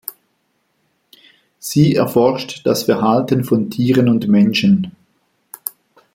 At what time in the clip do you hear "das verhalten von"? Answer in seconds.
2.65-3.69